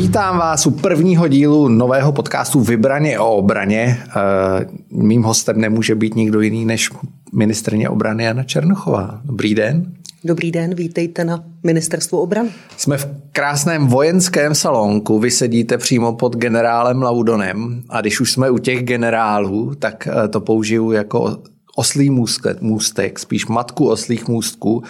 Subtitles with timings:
[0.00, 3.98] Vítám vás u prvního dílu nového podcastu Vybraně o obraně.
[4.08, 6.90] Eh, mým hostem nemůže být nikdo jiný než
[7.32, 9.20] ministrně obrany Jana Černochová.
[9.24, 9.92] Dobrý den.
[10.24, 12.50] Dobrý den, vítejte na Ministerstvu obrany.
[12.76, 18.50] Jsme v krásném vojenském salonku, vy sedíte přímo pod generálem Laudonem a když už jsme
[18.50, 21.36] u těch generálů, tak eh, to použiju jako
[21.76, 24.82] oslý můstek, můstek spíš matku oslých můstků.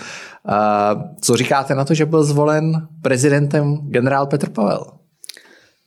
[1.20, 4.99] Co říkáte na to, že byl zvolen prezidentem generál Petr Pavel?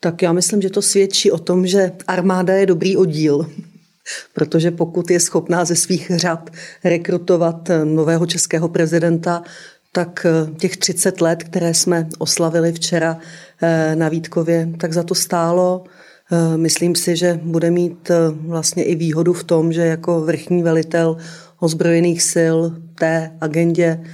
[0.04, 3.46] Tak já myslím, že to svědčí o tom, že armáda je dobrý oddíl,
[4.34, 6.50] protože pokud je schopná ze svých řad
[6.84, 9.44] rekrutovat nového českého prezidenta,
[9.92, 13.18] tak eh, těch 30 let, které jsme oslavili včera
[13.62, 15.84] eh, na Vítkově, tak za to stálo.
[16.32, 18.12] Eh, myslím si, že bude mít
[18.48, 21.18] vlastně i výhodu v tom, že jako vrchní velitel
[21.60, 22.58] ozbrojených sil
[22.96, 24.08] té agendě Eh,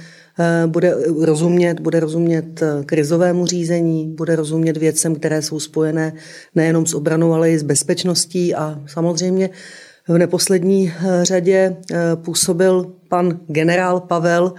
[0.66, 6.12] bude rozumět, bude rozumět eh, krizovému řízení, bude rozumět věcem, které jsou spojené
[6.54, 8.54] nejenom s obranou, ale i s bezpečností.
[8.54, 9.50] A samozřejmě
[10.08, 11.76] v neposlední eh, řadě
[12.14, 14.54] působil pan generál Pavel,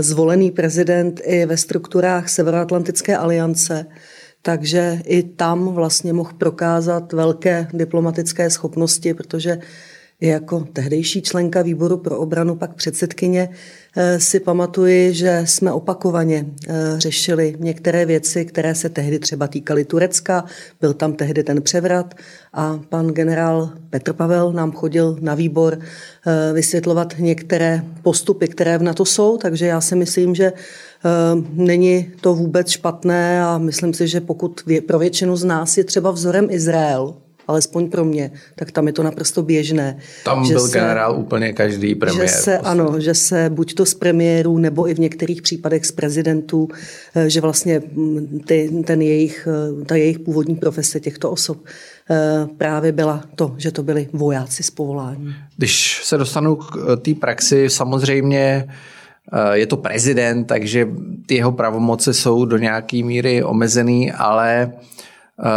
[0.00, 3.86] zvolený prezident i ve strukturách Severoatlantické aliance,
[4.42, 9.58] takže i tam vlastně mohl prokázat velké diplomatické schopnosti, protože
[10.20, 13.56] jako tehdejší členka výboru pro obranu, pak předsedkyně, eh,
[14.18, 20.44] si pamatuji, že jsme opakovaně eh, řešili některé věci, které se tehdy třeba týkaly Turecka.
[20.80, 22.14] Byl tam tehdy ten převrat
[22.52, 28.82] a pan generál Petr Pavel nám chodil na výbor eh, vysvětlovat některé postupy, které v
[28.82, 30.52] NATO jsou, takže já si myslím, že
[31.52, 36.10] není to vůbec špatné a myslím si, že pokud pro většinu z nás je třeba
[36.10, 37.14] vzorem Izrael,
[37.50, 39.98] alespoň pro mě, tak tam je to naprosto běžné.
[40.24, 42.28] Tam byl se, generál úplně každý premiér.
[42.28, 45.92] Že se, ano, že se buď to z premiérů, nebo i v některých případech z
[45.92, 46.68] prezidentů,
[47.14, 51.58] eh, že vlastně mm, ty, ten jejich, eh, ta jejich původní profese těchto osob
[52.10, 55.34] eh, právě byla to, že to byli vojáci z povolání.
[55.56, 58.68] Když se dostanu k té praxi, samozřejmě
[59.52, 60.88] je to prezident, takže
[61.26, 65.08] ty jeho pravomoce jsou do nějaké míry omezený, ale Eh,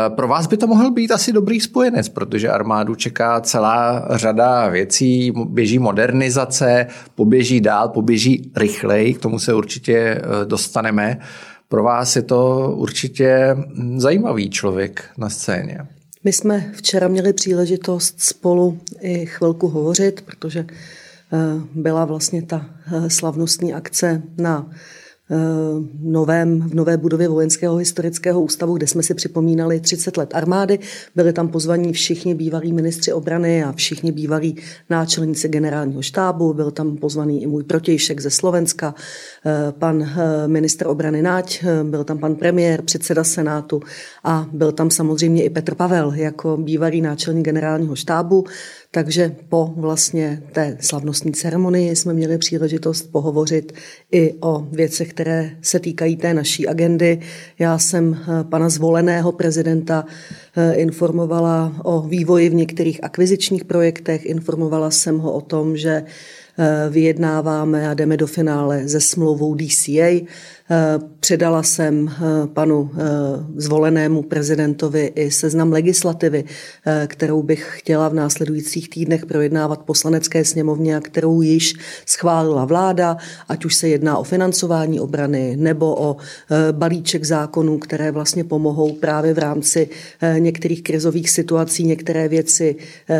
[0.10, 5.34] pro vás by to mohl být asi dobrý spojenec, protože armádu čeká celá řada věcí,
[5.46, 11.20] běží modernizace, poběží dál, poběží rychleji, k tomu se určitě eh, dostaneme.
[11.70, 13.58] Pro vás je to určitě
[13.96, 15.78] zajímavý člověk na scéně.
[16.24, 21.38] My jsme včera měli příležitost spolu i chvilku hovořit, protože eh,
[21.76, 22.66] byla vlastně ta
[23.08, 25.03] slavnostní akce na Eh,
[26.02, 30.80] novém, v nové budově Vojenského historického ústavu, kde jsme si připomínali 30 let armády.
[31.16, 34.56] Byli tam pozvaní všichni bývalí ministři obrany a všichni bývalí
[34.90, 36.54] náčelníci generálního štábu.
[36.54, 38.96] Byl tam pozvaný i můj protějšek ze Slovenska,
[39.46, 43.82] eh, pan eh, ministr obrany Náť, byl tam pan premiér, předseda Senátu
[44.24, 48.46] a byl tam samozřejmě i Petr Pavel jako bývalý náčelník generálního štábu.
[48.96, 53.74] Takže po vlastně té slavnostní ceremonii jsme měli příležitost pohovořit
[54.12, 57.20] i o věcech, které se týkají té naší agendy.
[57.59, 60.06] Já jsem eh, pana zvoleného prezidenta
[60.56, 66.04] eh, informovala o vývoji v některých akvizičních projektech, informovala jsem ho o tom, že
[66.58, 70.25] eh, vyjednáváme a jdeme do finále se smlouvou DCA.
[70.72, 73.01] Eh, předala jsem eh, panu eh,
[73.56, 76.44] zvolenému prezidentovi i seznam legislativy,
[77.07, 81.74] kterou bych chtěla v následujících týdnech projednávat poslanecké sněmovně a kterou již
[82.06, 86.18] schválila vláda, ať už se jedná o financování obrany nebo o
[86.72, 89.90] balíček zákonů, které vlastně pomohou právě v rámci
[90.40, 92.75] některých krizových situací některé věci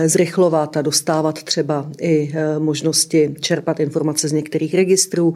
[0.05, 5.33] zrychlovat a dostávat třeba i možnosti čerpat informace z některých registrů.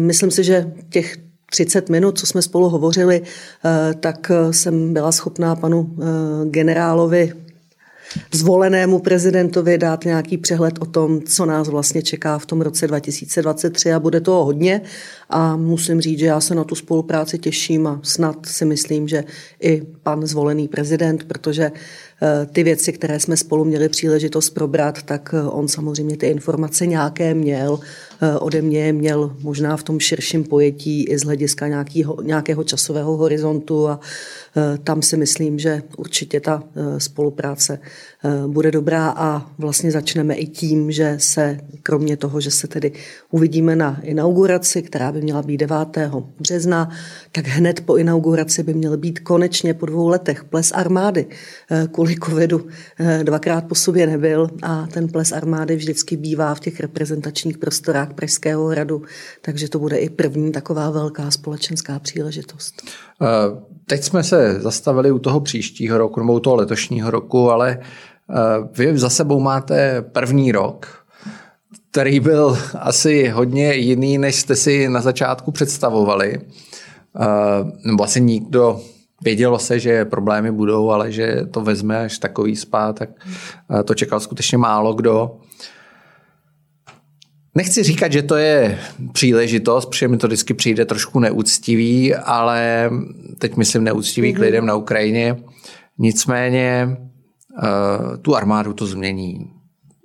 [0.00, 1.16] Myslím si, že těch
[1.50, 6.04] 30 minut, co jsme spolu hovořili, eh, tak eh, jsem byla schopná panu eh,
[6.50, 7.32] generálovi
[8.32, 13.92] zvolenému prezidentovi dát nějaký přehled o tom, co nás vlastně čeká v tom roce 2023
[13.92, 14.80] a bude toho hodně
[15.30, 19.24] a musím říct, že já se na tu spolupráci těším a snad si myslím, že
[19.62, 21.72] i pan zvolený prezident, protože
[22.52, 27.80] ty věci, které jsme spolu měli příležitost probrat, tak on samozřejmě ty informace nějaké měl
[28.20, 33.16] Eh, ode mě měl možná v tom širším pojetí i z hlediska nějakého, nějakého časového
[33.16, 34.00] horizontu a
[34.56, 37.78] eh, tam si myslím, že určitě ta eh, spolupráce
[38.46, 42.92] bude dobrá a vlastně začneme i tím, že se kromě toho, že se tedy
[43.30, 45.76] uvidíme na inauguraci, která by měla být 9.
[46.40, 46.90] března,
[47.32, 51.26] tak hned po inauguraci by měl být konečně po dvou letech ples armády.
[51.92, 52.66] Kvůli covidu
[53.22, 58.66] dvakrát po sobě nebyl a ten ples armády vždycky bývá v těch reprezentačních prostorách Pražského
[58.66, 59.02] hradu,
[59.40, 62.82] takže to bude i první taková velká společenská příležitost.
[63.88, 67.78] Teď jsme se zastavili u toho příštího roku nebo u toho letošního roku, ale
[68.78, 71.04] vy za sebou máte první rok,
[71.90, 76.40] který byl asi hodně jiný, než jste si na začátku představovali.
[77.84, 78.80] Nebo asi nikdo
[79.22, 83.10] Vědělo se, že problémy budou, ale že to vezme až takový spát, tak
[83.84, 85.36] to čekal skutečně málo kdo.
[87.56, 88.78] Nechci říkat, že to je
[89.12, 92.90] příležitost, protože mi to vždycky přijde trošku neúctivý, ale
[93.38, 94.36] teď myslím neúctivý mm-hmm.
[94.36, 95.36] k lidem na Ukrajině.
[95.98, 99.50] Nicméně uh, tu armádu to změní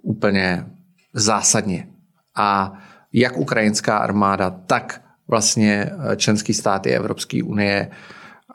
[0.03, 0.65] úplně
[1.13, 1.87] zásadně.
[2.35, 2.73] A
[3.13, 7.91] jak ukrajinská armáda, tak vlastně členský státy Evropské unie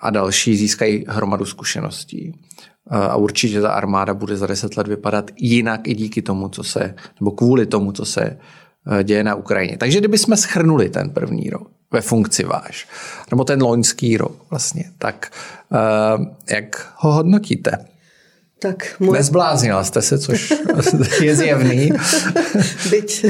[0.01, 2.33] a další získají hromadu zkušeností.
[2.91, 6.95] A určitě ta armáda bude za deset let vypadat jinak i díky tomu, co se,
[7.21, 9.77] nebo kvůli tomu, co se Eh, děje na Ukrajině.
[9.79, 12.89] Takže kdybychom schrnuli ten první rok ve funkci váš,
[13.31, 15.33] nebo ten loňský rok vlastně, tak
[15.71, 17.79] uh, jak ho hodnotíte?
[18.59, 19.19] Tak moje...
[19.19, 20.53] Nezbláznila jste se, což
[21.21, 21.93] je zjevný.
[22.91, 23.27] Byť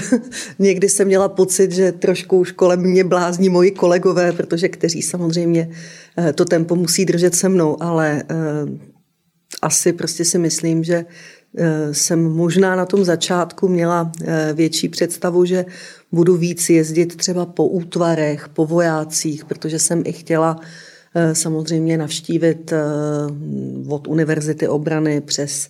[0.58, 5.70] někdy jsem měla pocit, že trošku už kolem mě blázní moji kolegové, protože kteří samozřejmě
[6.18, 8.22] eh, to tempo musí držet se mnou, ale
[9.62, 11.04] asi prostě si myslím, že Eh,
[11.92, 15.64] jsem možná na tom začátku měla eh, větší představu, že
[16.12, 20.60] budu víc jezdit třeba po útvarech, po vojácích, protože jsem i chtěla
[21.14, 22.72] eh, samozřejmě navštívit
[23.88, 25.68] od Univerzity obrany přes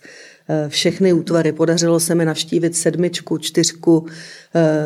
[0.69, 1.53] všechny útvary.
[1.53, 4.07] Podařilo se mi navštívit sedmičku, čtyřku,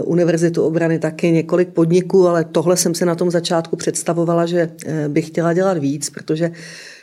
[0.04, 4.70] Univerzitu obrany taky několik podniků, ale tohle jsem si na tom začátku představovala, že
[5.08, 6.52] bych chtěla dělat víc, protože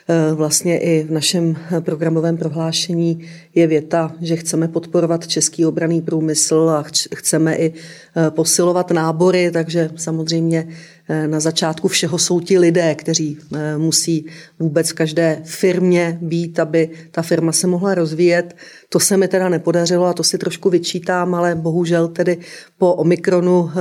[0.10, 6.70] Eh, vlastně i v našem programovém prohlášení je věta, že chceme podporovat český obraný průmysl
[6.70, 10.68] a chceme i eh, posilovat nábory, takže samozřejmě
[11.10, 13.38] eh, na začátku všeho jsou ti lidé, kteří
[13.78, 14.26] musí
[14.60, 18.56] vůbec v každé firmě být, aby ta firma se mohla rozvíjet.
[18.90, 22.38] To se mi teda nepodařilo a to si trošku vyčítám, ale bohužel tedy
[22.78, 23.72] po Omikronu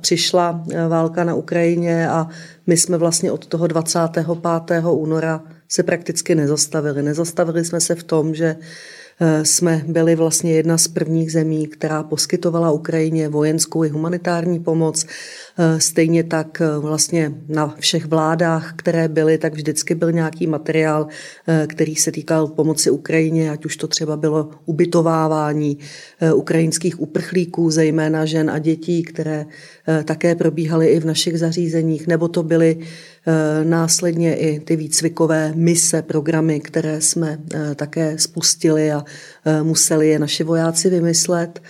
[0.00, 2.28] přišla válka na Ukrajině a
[2.66, 4.26] my jsme vlastně od toho 25.
[4.90, 7.02] února se prakticky nezastavili.
[7.02, 8.56] Nezastavili jsme se v tom, že
[9.17, 15.06] eh, jsme byli vlastně jedna z prvních zemí, která poskytovala Ukrajině vojenskou i humanitární pomoc.
[15.58, 21.06] Eh, stejně tak eh, vlastně na všech vládách, které byly, tak vždycky byl nějaký materiál,
[21.66, 25.78] který se týkal pomoci Ukrajině, ať už to třeba bylo ubytovávání
[26.34, 29.46] ukrajinských uprchlíků, zejména žen a dětí, které
[30.04, 32.78] také probíhaly i v našich zařízeních, nebo to byly
[33.17, 33.17] Eh,
[33.64, 39.04] následně i ty výcvikové mise, programy, které jsme eh, také spustili a
[39.44, 41.62] eh, museli je naši vojáci vymyslet.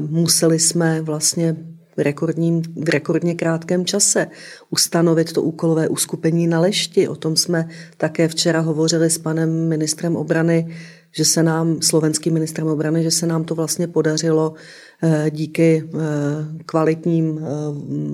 [0.00, 1.56] Museli jsme vlastně
[1.96, 4.26] v, rekordním, v rekordně krátkém čase
[4.70, 7.08] ustanovit to úkolové uskupení na lešti.
[7.08, 10.76] O tom jsme také včera hovořili s panem ministrem obrany,
[11.12, 14.54] že se nám, slovenským ministrem obrany, že se nám to vlastně podařilo
[15.02, 15.98] Eh, díky eh,
[16.66, 17.46] kvalitním eh,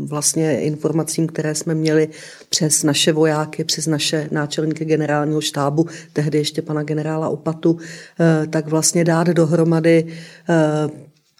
[0.06, 2.08] vlastně informacím, které jsme měli
[2.48, 7.78] přes naše vojáky, přes naše náčelníky generálního štábu, tehdy ještě pana generála Opatu,
[8.50, 10.06] tak vlastně dát dohromady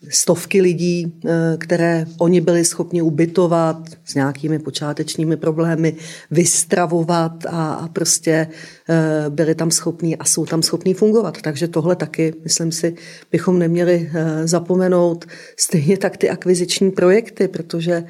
[0.08, 5.96] stovky lidí, eh, které oni byli schopni ubytovat s nějakými počátečními problémy,
[6.30, 8.48] vystravovat a, a prostě
[8.88, 11.42] eh, byli tam schopní a jsou tam schopní fungovat.
[11.42, 12.94] Takže tohle taky, myslím si,
[13.32, 15.24] bychom neměli eh, zapomenout.
[15.58, 18.04] Stejně tak ty akviziční projekty, protože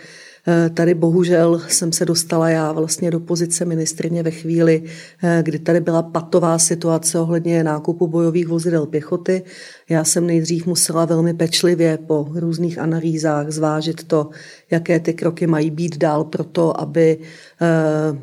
[0.75, 4.83] tady bohužel jsem se dostala já vlastně do pozice ministrně ve chvíli,
[5.23, 9.43] eh, kdy tady byla patová situace ohledně nákupu bojových vozidel pěchoty.
[9.89, 14.31] Já jsem nejdřív musela velmi pečlivě po různých analýzách zvážit to,
[14.71, 17.67] jaké ty kroky mají být dál pro to, aby eh,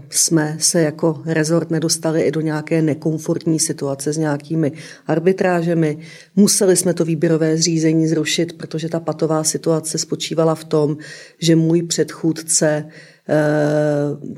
[0.09, 4.71] jsme se jako rezort nedostali i do nějaké nekomfortní situace s nějakými
[5.07, 5.97] arbitrážemi.
[6.35, 10.97] Museli jsme to výběrové zřízení zrušit, protože ta patová situace spočívala v tom,
[11.39, 12.85] že můj předchůdce
[13.29, 13.35] eh,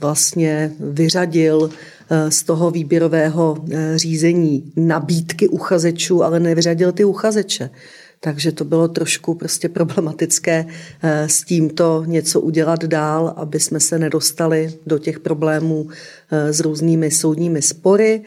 [0.02, 1.70] vlastně vyřadil
[2.10, 7.70] eh, z toho výběrového řízení nabídky uchazečů, ale nevyřadil ty uchazeče.
[8.26, 10.66] Takže to bylo trošku prostě problematické
[11.04, 15.88] eh, s tímto něco udělat dál, aby jsme se nedostali do těch problémů
[16.32, 18.22] eh, s různými soudními spory.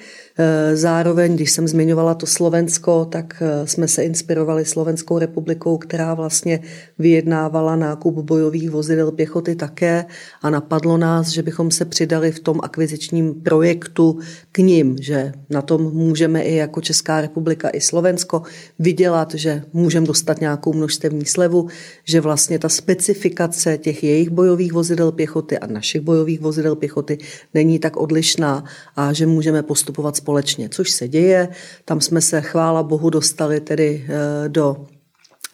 [0.75, 6.61] Zároveň, když jsem zmiňovala to Slovensko, tak jsme se inspirovali Slovenskou republikou, která vlastně
[6.99, 10.05] vyjednávala nákup bojových vozidel pěchoty také
[10.43, 14.19] a napadlo nás, že bychom se přidali v tom akvizičním projektu
[14.53, 18.43] k ním, že na tom můžeme i jako Česká republika i Slovensko
[18.79, 21.69] vydělat, že můžeme dostat nějakou množstevní slevu,
[22.05, 27.19] že vlastně ta specifikace těch jejich bojových vozidel pěchoty a našich bojových vozidel pěchoty
[27.55, 28.65] není tak odlišná
[28.97, 31.49] a že můžeme postupovat společně, což se děje.
[31.85, 34.87] Tam jsme se, chvála Bohu, dostali tedy eh, do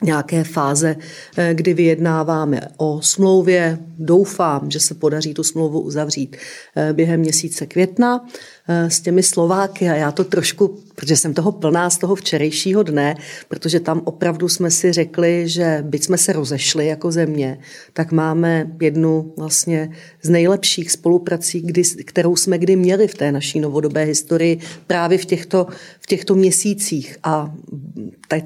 [0.02, 0.96] nějaké fáze,
[1.36, 3.78] eh, kdy vyjednáváme o smlouvě.
[3.98, 6.36] Doufám, že se podaří tu smlouvu uzavřít
[6.76, 8.26] eh, během měsíce května.
[8.68, 13.16] S těmi Slováky a já to trošku, protože jsem toho plná z toho včerejšího dne,
[13.48, 17.58] protože tam opravdu jsme si řekli, že byť jsme se rozešli jako země,
[17.92, 19.90] tak máme jednu vlastně
[20.22, 25.24] z nejlepších spoluprací, kdy, kterou jsme kdy měli v té naší novodobé historii právě v
[25.24, 25.66] těchto,
[26.04, 27.16] v těchto měsících.
[27.22, 27.54] A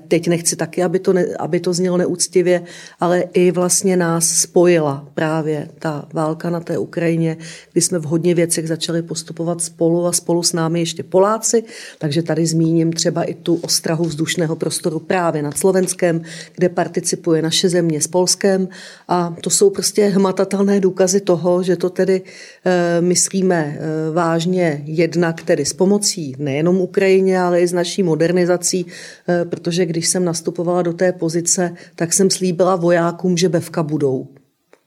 [0.09, 2.62] teď nechci taky, aby to, ne, aby to znělo neúctivě,
[3.00, 7.37] ale i vlastně nás spojila právě ta válka na té Ukrajině,
[7.73, 11.65] kdy jsme v hodně věcech začali postupovat spolu a spolu s námi ještě Poláci,
[11.99, 16.23] takže tady zmíním třeba i tu ostrahu vzdušného prostoru právě nad Slovenskem,
[16.55, 18.69] kde participuje naše země s Polskem
[19.09, 22.23] a to jsou prostě hmatatelné důkazy toho, že to tedy
[22.65, 28.87] e, myslíme e, vážně jednak tedy s pomocí nejenom Ukrajině, ale i s naší modernizací,
[29.28, 34.28] e, protože když jsem nastupovala do té pozice, tak jsem slíbila vojákům, že bevka budou.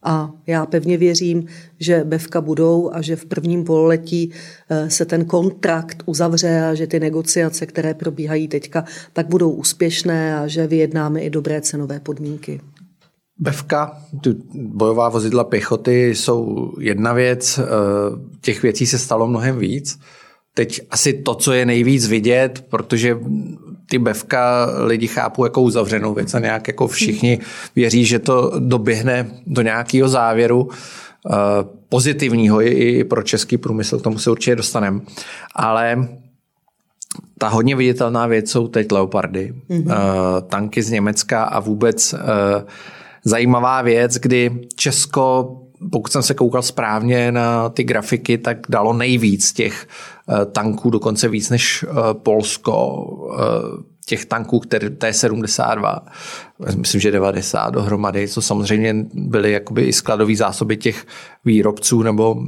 [0.03, 1.45] A já pevně věřím,
[1.79, 4.31] že bevka budou a že v prvním pololetí
[4.69, 10.37] eh, se ten kontrakt uzavře a že ty negociace, které probíhají teďka, tak budou úspěšné
[10.37, 12.61] a že vyjednáme i dobré cenové podmínky.
[13.39, 13.97] Bevka,
[14.53, 17.63] bojová vozidla pěchoty jsou jedna věc, eh,
[18.41, 19.99] těch věcí se stalo mnohem víc.
[20.53, 23.17] Teď asi to, co je nejvíc vidět, protože
[23.89, 27.39] ty bevka lidi chápou jako uzavřenou věc a nějak jako všichni
[27.75, 30.71] věří, že to doběhne do nějakého závěru uh,
[31.89, 35.01] pozitivního i pro český průmysl, k tomu se určitě dostaneme.
[35.55, 36.07] Ale
[37.37, 40.41] ta hodně viditelná věc jsou teď Leopardy, mm-hmm.
[40.41, 42.19] tanky z Německa a vůbec uh,
[43.23, 45.57] zajímavá věc, kdy Česko
[45.91, 49.87] pokud jsem se koukal správně na ty grafiky, tak dalo nejvíc těch
[50.29, 53.05] eh, tanků, dokonce víc než eh, Polsko,
[53.39, 55.99] eh, těch tanků, které T-72,
[56.75, 61.05] myslím, že 90 dohromady, co samozřejmě byly jakoby i skladové zásoby těch
[61.45, 62.45] výrobců nebo uh,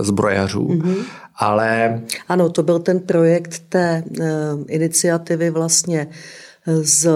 [0.00, 0.68] zbrojařů.
[0.68, 0.96] Mm-hmm.
[1.36, 2.00] Ale...
[2.28, 4.24] Ano, to byl ten projekt té uh,
[4.68, 6.08] iniciativy vlastně
[6.66, 7.10] z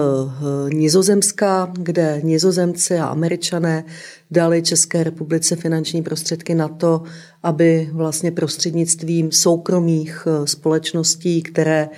[0.73, 3.83] Nizozemska, kde Nizozemci a Američané
[4.31, 7.03] dali České republice finanční prostředky na to,
[7.43, 11.89] aby vlastně prostřednictvím soukromých eh, společností, které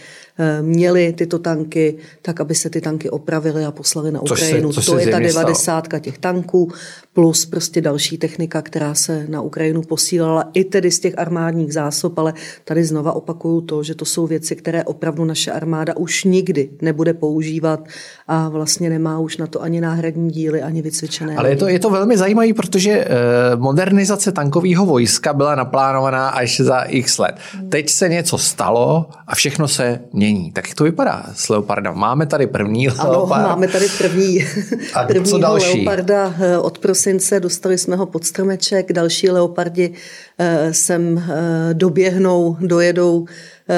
[0.61, 4.73] měli tyto tanky, tak aby se ty tanky opravily a poslali na Ukrajinu.
[4.73, 6.71] Se, to je ta devadesátka těch tanků,
[7.13, 12.19] plus prostě další technika, která se na Ukrajinu posílala i tedy z těch armádních zásob,
[12.19, 12.33] ale
[12.65, 17.13] tady znova opakuju to, že to jsou věci, které opravdu naše armáda už nikdy nebude
[17.13, 17.79] používat
[18.27, 21.35] a vlastně nemá už na to ani náhradní díly, ani vycvičené.
[21.35, 23.07] Ale je to, je to velmi zajímavé, protože eh,
[23.55, 27.35] modernizace tankového vojska byla naplánovaná až za x let.
[27.69, 30.51] Teď se něco stalo a všechno se mění mění.
[30.51, 31.93] Tak jak to vypadá s Leopardem?
[31.95, 33.43] Máme tady první ano, Leopard.
[33.43, 34.45] máme tady první,
[34.93, 35.77] A co další?
[35.77, 39.93] Leoparda eh, od prosince, dostali jsme ho pod stromeček, další Leopardi
[40.39, 43.25] eh, sem eh, doběhnou, dojedou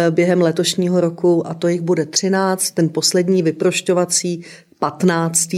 [0.10, 2.72] během letošního roku a to jich bude 13.
[2.72, 4.46] Ten poslední vyprošťovací
[4.82, 5.50] 15.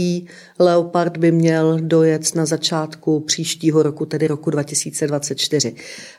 [0.58, 5.74] Leopard by měl dojet na začátku příštího roku, tedy roku 2024.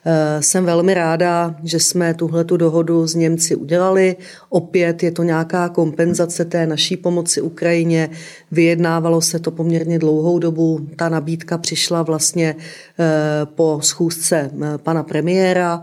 [0.06, 4.16] Eh, jsem velmi ráda, že jsme tuhle tu dohodu s Němci udělali.
[4.50, 8.10] Opět je to nějaká kompenzace té naší pomoci Ukrajině.
[8.52, 10.88] Vyjednávalo se to poměrně dlouhou dobu.
[10.96, 12.56] Ta nabídka přišla vlastně
[13.00, 13.06] eh,
[13.46, 15.82] po schůzce eh, pana premiéra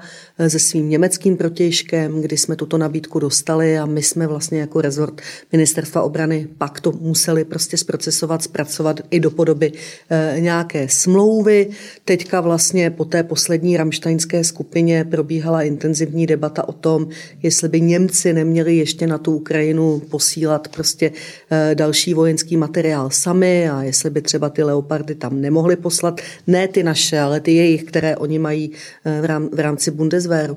[0.48, 5.20] se svým německým protějškem, kdy jsme tuto nabídku dostali a my jsme vlastně jako rezort
[5.52, 11.69] ministerstva obrany pak to museli prostě zprocesovat, zpracovat i do podoby e, nějaké smlouvy.
[12.04, 17.09] Teďka vlastně po té poslední ramštajnské skupině probíhala intenzivní debata o tom,
[17.42, 21.12] jestli by Němci neměli ještě na tu Ukrajinu posílat prostě
[21.50, 26.69] e, další vojenský materiál sami a jestli by třeba ty leopardy tam nemohli poslat, ne
[26.69, 28.73] ty naše, ale ty jejich, které oni mají
[29.04, 29.21] e,
[29.52, 30.57] v rámci Bundeswehru.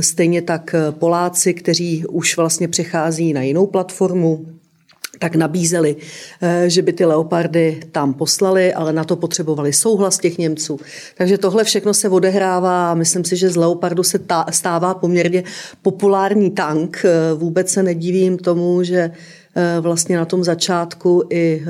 [0.00, 4.46] Stejně tak Poláci, kteří už vlastně přechází na jinou platformu,
[5.18, 5.96] tak nabízeli,
[6.42, 10.80] eh, že by ty leopardy tam poslali, ale na to potřebovali souhlas těch Němců.
[11.16, 14.20] Takže tohle všechno se odehrává a myslím si, že z leopardu se
[14.50, 15.44] stává poměrně
[15.82, 17.02] populární tank.
[17.04, 19.10] Eh, vůbec se nedivím tomu, že
[19.80, 21.66] vlastně na tom začátku i eh,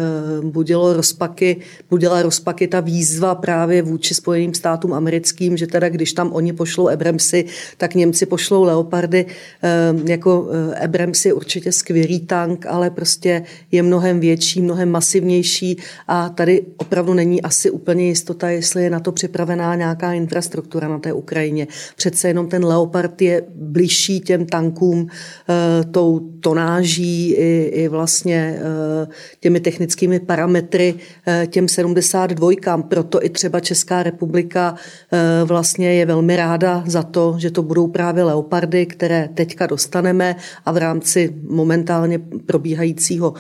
[0.47, 1.57] budilo rozpaky,
[1.91, 6.89] budila rozpaky ta výzva právě vůči Spojeným státům americkým, že teda když tam oni pošlou
[6.89, 7.45] Abramsy,
[7.77, 9.27] tak Němci pošlou Leopardy.
[9.63, 10.49] Eh, jako
[10.85, 15.77] Abramsy určitě skvělý tank, ale prostě je mnohem větší, mnohem masivnější
[16.09, 20.99] a tady opravdu není asi úplně jistota, jestli je na to připravená nějaká infrastruktura na
[20.99, 21.67] té Ukrajině.
[21.97, 25.07] Přece jenom ten Leopard je blížší těm tankům
[25.91, 29.09] tou tonáží i, i vlastně eh,
[29.41, 30.95] těmi technickými parametry
[31.27, 32.83] eh, těm 72.
[32.89, 34.75] Proto i třeba Česká republika
[35.13, 40.37] eh, vlastně je velmi ráda za to, že to budou právě leopardy, které teďka dostaneme
[40.65, 43.35] a v rámci momentálně probíhajícího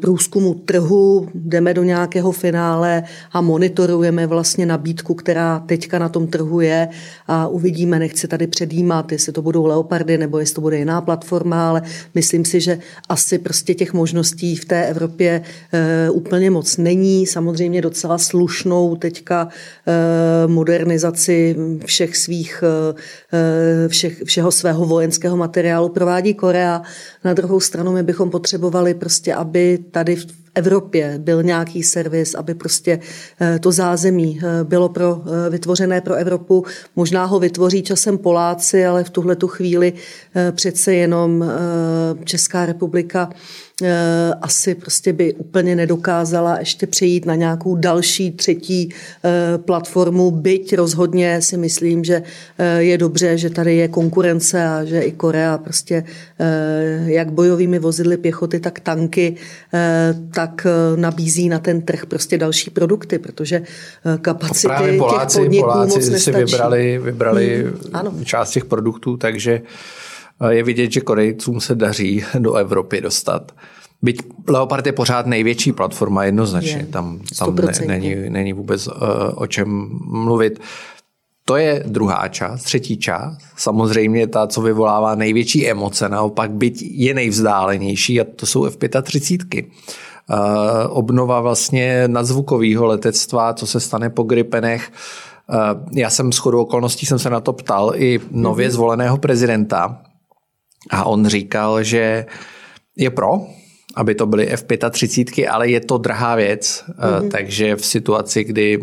[0.00, 6.60] průzkumu trhu jdeme do nějakého finále a monitorujeme vlastně nabídku, která teďka na tom trhu
[6.60, 6.88] je
[7.26, 11.68] a uvidíme, nechci tady předjímat, jestli to budou leopardy nebo jestli to bude jiná platforma,
[11.68, 11.82] ale
[12.14, 17.26] myslím si, že asi prostě prostě těch možností v té Evropě e, úplně moc není.
[17.26, 26.34] Samozřejmě docela slušnou teďka e, modernizaci všech svých, e, všech, všeho svého vojenského materiálu provádí
[26.34, 26.82] Korea.
[27.24, 32.54] Na druhou stranu my bychom potřebovali prostě, aby tady v Evropě byl nějaký servis, aby
[32.54, 33.00] prostě
[33.60, 36.64] to zázemí bylo pro, vytvořené pro Evropu.
[36.96, 39.92] Možná ho vytvoří časem Poláci, ale v tuhle tu chvíli
[40.52, 41.44] přece jenom
[42.24, 43.34] Česká republika Eh,
[44.42, 48.88] asi prostě by úplně nedokázala ještě přejít na nějakou další třetí
[49.24, 52.22] eh, platformu, byť rozhodně si myslím, že
[52.58, 56.04] eh, je dobře, že tady je konkurence a že i Korea prostě
[57.06, 59.36] jak bojovými vozidly pěchoty, tak tanky,
[60.34, 60.66] tak
[60.96, 63.62] nabízí na ten trh prostě další produkty, protože
[64.20, 66.22] kapacity Právě Poláci, těch podniků Poláci moc nestačí.
[66.22, 68.14] si vybrali, vybrali hmm, ano.
[68.24, 69.62] část těch produktů, takže
[70.48, 73.52] je vidět, že Korejcům se daří do Evropy dostat.
[74.02, 76.76] Byť Leopard je pořád největší platforma, jednoznačně.
[76.76, 78.94] Je, tam tam ne, není, není vůbec uh,
[79.34, 80.60] o čem mluvit.
[81.44, 82.62] To je druhá část.
[82.62, 88.64] Třetí část, samozřejmě ta, co vyvolává největší emoce, naopak byť je nejvzdálenější a to jsou
[88.64, 89.64] F-35.
[89.64, 90.36] Uh,
[90.88, 94.90] obnova vlastně nadzvukového letectva, co se stane po Gripenech.
[95.48, 98.72] Uh, já jsem s chodou okolností jsem se na to ptal i nově mm-hmm.
[98.72, 99.98] zvoleného prezidenta
[100.90, 102.26] a on říkal, že
[102.96, 103.46] je pro,
[103.96, 107.30] aby to byly F35, ale je to drahá věc, mm-hmm.
[107.30, 108.78] takže v situaci, kdy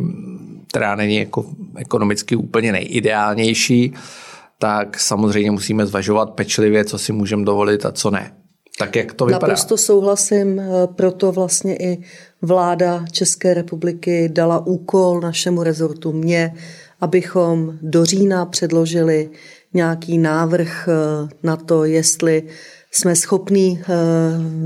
[0.76, 1.46] která není jako
[1.78, 3.94] ekonomicky úplně nejideálnější,
[4.60, 8.34] tak samozřejmě musíme zvažovat pečlivě, co si můžeme dovolit a co ne.
[8.80, 9.48] Tak jak to vypadá?
[9.48, 11.98] Naprosto souhlasím, eh, proto vlastně i
[12.42, 16.54] vláda České republiky dala úkol našemu rezortu mě,
[17.02, 19.30] abychom do října předložili
[19.76, 22.44] nějaký návrh eh, na to, jestli
[22.92, 23.94] jsme schopní eh,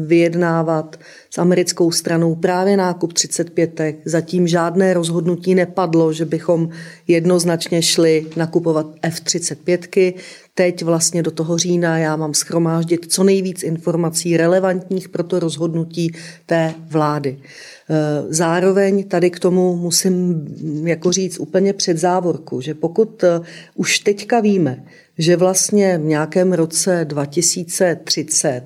[0.05, 3.81] vyjednávat s americkou stranou právě nákup 35.
[4.05, 6.69] Zatím žádné rozhodnutí nepadlo, že bychom
[7.07, 10.13] jednoznačně šli nakupovat F-35.
[10.59, 16.11] Teď vlastně do toho října já mám schromáždit co nejvíc informací relevantních pro to rozhodnutí
[16.45, 17.37] té vlády.
[17.39, 17.95] Eh,
[18.29, 20.47] zároveň tady k tomu musím
[20.85, 23.41] jako říct úplně před závorku, že pokud eh,
[23.75, 24.83] už teďka víme,
[25.17, 28.65] že vlastně v nějakém roce 2030 eh,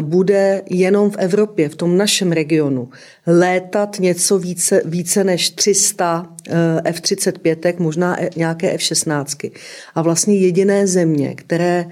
[0.00, 2.88] bude jenom v Evropě, v tom našem regionu,
[3.26, 6.26] létat něco více, více než 300
[6.84, 9.52] F-35, možná nějaké F-16.
[9.94, 11.86] A vlastně jediné země, které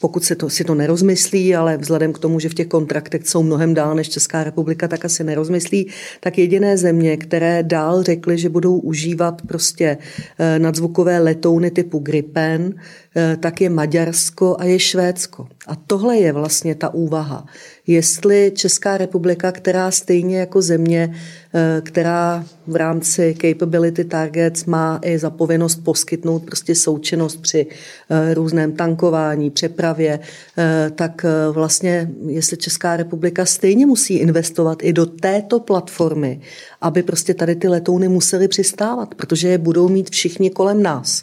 [0.00, 3.42] pokud se to, si to nerozmyslí, ale vzhledem k tomu, že v těch kontraktech jsou
[3.42, 8.48] mnohem dál než Česká republika, tak asi nerozmyslí, tak jediné země, které dál řekly, že
[8.48, 9.98] budou užívat prostě
[10.38, 13.05] eh, nadzvukové letouny typu Gripen, eh,
[13.40, 15.48] tak je Maďarsko a je Švédsko.
[15.66, 17.46] A tohle je vlastně ta úvaha.
[17.86, 21.14] Jestli Česká republika, která stejně jako země,
[21.54, 27.66] eh, která v rámci capability targets má i zapovinnost poskytnout prostě součinnost při
[28.10, 30.18] eh, různém tankování, přepravě,
[30.58, 36.40] eh, tak vlastně jestli Česká republika stejně musí investovat i do této platformy,
[36.86, 41.22] aby prostě tady ty letouny musely přistávat, protože je budou mít všichni kolem nás.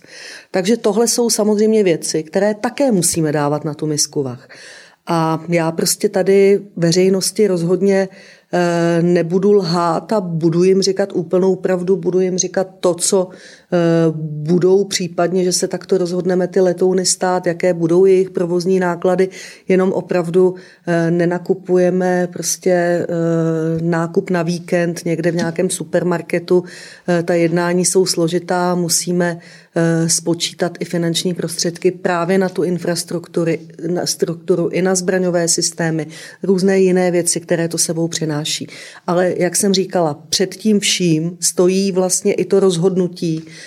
[0.52, 4.48] Takže tohle jsou samozřejmě věci, které také musíme dávat na tu misku vah.
[5.08, 8.08] A já prostě tady veřejnosti rozhodně
[8.56, 13.30] Eh, nebudu lhát a budu jim říkat úplnou pravdu, budu jim říkat to, co
[14.18, 19.30] budou případně, že se takto rozhodneme ty letouny stát, jaké budou jejich provozní náklady,
[19.68, 20.56] jenom opravdu
[20.88, 23.08] eh, nenakupujeme prostě
[23.82, 26.64] nákup na víkend někde v nějakém supermarketu.
[27.26, 29.40] Ta jednání jsou složitá, musíme
[30.08, 33.52] spočítat i finanční prostředky právě na tu infrastrukturu,
[33.88, 36.08] na strukturu, i na zbraňové systémy,
[36.44, 38.68] různé jiné věci, které to sebou přináší.
[39.08, 43.63] Ale jak jsem říkala, před tím vším stojí vlastně i to rozhodnutí eh,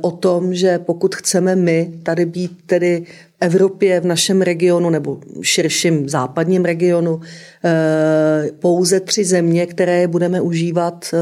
[0.00, 5.18] o tom, že pokud chceme my tady být tedy v Evropě, v našem regionu nebo
[5.42, 7.20] širším západním regionu,
[7.64, 11.18] eh, pouze tři země, které budeme užívat, eh,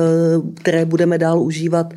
[0.54, 1.94] které budeme dál užívat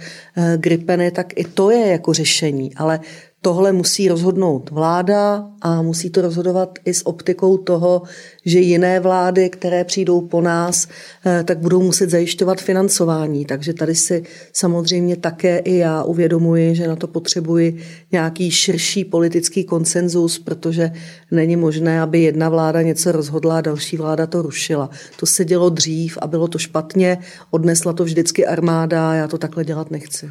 [0.57, 2.75] gripeny, tak i to je jako řešení.
[2.75, 2.99] Ale
[3.47, 8.01] tohle musí rozhodnout vláda a musí to rozhodovat i s optikou toho,
[8.45, 10.87] že jiné vlády, které přijdou po nás,
[11.25, 13.45] eh, tak budou muset zajišťovat financování.
[13.45, 17.77] Takže tady si samozřejmě také i já uvědomuji, že na to potřebuji
[18.11, 20.91] nějaký širší politický konsenzus, protože
[21.31, 24.89] není možné, aby jedna vláda něco rozhodla a další vláda to rušila.
[25.19, 27.17] To se dělo dřív a bylo to špatně,
[27.51, 30.29] odnesla to vždycky armáda a já to takhle dělat nechci.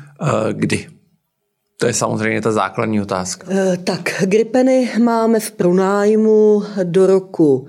[0.52, 1.05] Kdy?
[1.76, 3.46] To je samozřejmě ta základní otázka.
[3.50, 7.66] Eh, tak, gripeny máme v pronájmu do roku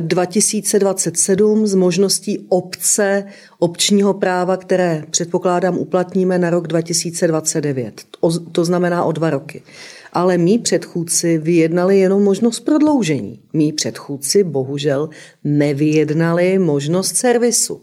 [0.00, 3.24] 2027 eh, s možností obce
[3.58, 8.02] občního práva, které předpokládám uplatníme na rok 2029.
[8.52, 9.62] To znamená o dva roky.
[10.12, 13.40] Ale mý předchůdci vyjednali jenom možnost prodloužení.
[13.52, 15.08] Mí předchůdci bohužel
[15.44, 17.82] nevyjednali možnost servisu.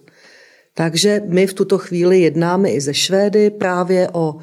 [0.73, 4.35] Takže my v tuto chvíli jednáme i ze Švédy právě o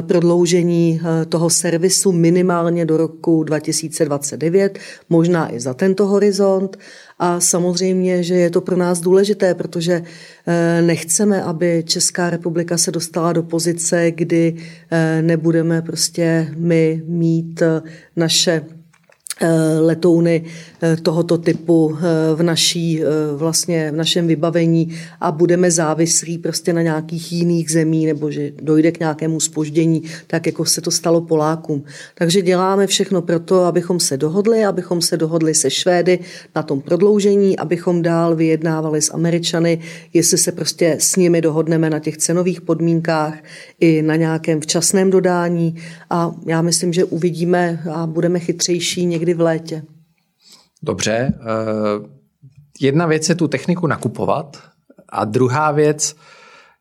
[0.00, 6.78] prodloužení eh, toho servisu minimálně do roku 2029, možná i za tento horizont.
[7.18, 10.02] A samozřejmě, že je to pro nás důležité, protože
[10.46, 14.56] eh, nechceme, aby Česká republika se dostala do pozice, kdy
[15.20, 17.62] nebudeme prostě my mít
[18.16, 18.79] naše Eh,
[19.80, 20.44] letouny
[20.82, 23.02] eh, tohoto typu eh, v, naší,
[23.36, 28.92] vlastně v našem vybavení a budeme závislí prostě na nějakých jiných zemí nebo že dojde
[28.92, 31.84] k nějakému spoždění, tak jako se to stalo Polákům.
[32.14, 36.18] Takže děláme všechno pro to, abychom se dohodli, abychom se dohodli se Švédy
[36.56, 39.78] na tom prodloužení, abychom dál vyjednávali s Američany,
[40.12, 43.38] jestli se prostě s nimi dohodneme na těch cenových podmínkách
[43.80, 45.76] i na nějakém včasném dodání
[46.10, 49.82] a já myslím, že uvidíme a budeme chytřejší někdy někdy v létě.
[50.82, 51.32] Dobře.
[51.34, 52.08] Eh,
[52.80, 54.56] jedna věc je tu techniku nakupovat
[55.08, 56.16] a druhá věc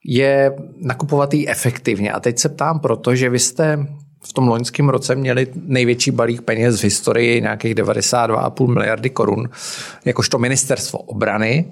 [0.05, 2.12] je nakupovat ji efektivně.
[2.12, 3.88] A teď se ptám proto, že vy jste
[4.23, 9.49] v tom loňském roce měli největší balík peněz v historii, nějakých 92,5 miliardy korun,
[10.05, 11.71] jakožto ministerstvo obrany.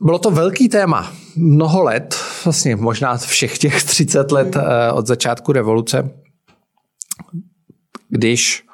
[0.00, 1.12] Bylo to velký téma.
[1.36, 6.10] Mnoho let, vlastně možná všech těch 30 let eh, od začátku revoluce,
[8.08, 8.64] když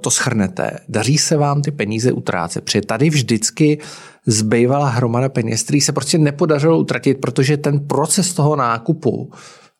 [0.00, 3.78] to schrnete, daří se vám ty peníze utrácet, protože tady vždycky
[4.26, 9.30] zbývala hromada peněz, který se prostě nepodařilo utratit, protože ten proces toho nákupu,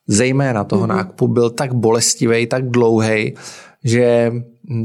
[0.06, 0.96] zejména toho mm-hmm.
[0.96, 3.34] nákupu, byl tak bolestivý, tak dlouhý,
[3.84, 4.32] že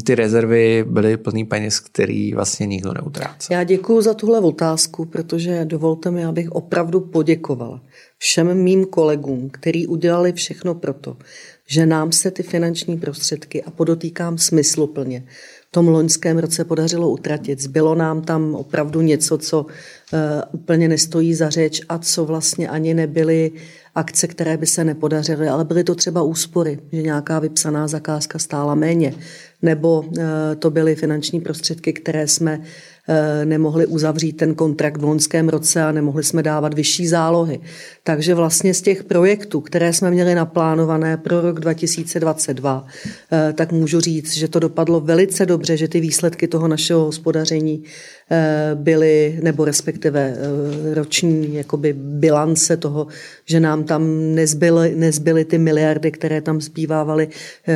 [0.05, 3.57] ty rezervy byly plný peněz, který vlastně nikdo neutrácel.
[3.57, 7.81] Já děkuji za tuhle otázku, protože dovolte mi, abych opravdu poděkovala
[8.17, 11.17] všem mým kolegům, kteří udělali všechno proto,
[11.67, 15.23] že nám se ty finanční prostředky, a podotýkám smysluplně,
[15.69, 17.61] v tom loňském roce podařilo utratit.
[17.61, 19.69] Zbylo nám tam opravdu něco, co uh,
[20.51, 23.51] úplně nestojí za řeč a co vlastně ani nebyly
[23.95, 28.75] akce, které by se nepodařily, ale byly to třeba úspory, že nějaká vypsaná zakázka stála
[28.75, 29.13] méně,
[29.61, 30.15] nebo uh,
[30.59, 32.61] to byly finanční prostředky, které jsme
[33.45, 37.59] nemohli uzavřít ten kontrakt v loňském roce a nemohli jsme dávat vyšší zálohy.
[38.03, 42.87] Takže vlastně z těch projektů, které jsme měli naplánované pro rok 2022,
[43.31, 47.83] eh, tak můžu říct, že to dopadlo velice dobře, že ty výsledky toho našeho hospodaření
[47.83, 48.22] eh,
[48.75, 50.37] byly, nebo respektive
[50.93, 53.07] roční jakoby bilance toho,
[53.45, 57.27] že nám tam nezbyly, nezbyly ty miliardy, které tam zbývávaly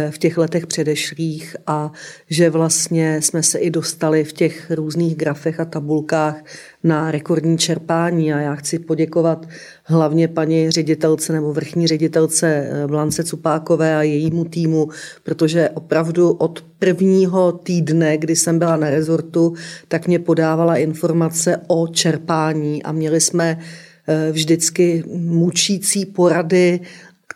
[0.09, 1.91] v těch letech předešlých a
[2.29, 6.43] že vlastně jsme se i dostali v těch různých grafech a tabulkách
[6.83, 9.47] na rekordní čerpání a já chci poděkovat
[9.83, 14.89] hlavně paní ředitelce nebo vrchní ředitelce eh, Blance Cupákové a jejímu týmu,
[15.23, 19.53] protože opravdu od prvního týdne, kdy jsem byla na rezortu,
[19.87, 23.59] tak mě podávala informace o čerpání a měli jsme
[24.07, 26.79] eh, vždycky mučící porady